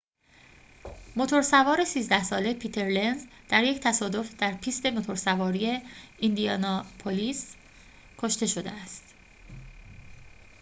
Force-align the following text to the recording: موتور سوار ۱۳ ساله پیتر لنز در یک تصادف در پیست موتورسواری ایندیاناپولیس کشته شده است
موتور 1.17 1.41
سوار 1.51 1.79
۱۳ 1.83 2.23
ساله 2.23 2.53
پیتر 2.53 2.87
لنز 2.89 3.25
در 3.49 3.63
یک 3.63 3.79
تصادف 3.79 4.35
در 4.37 4.53
پیست 4.57 4.85
موتورسواری 4.85 5.81
ایندیاناپولیس 6.17 7.55
کشته 8.17 8.45
شده 8.47 8.71
است 8.71 9.03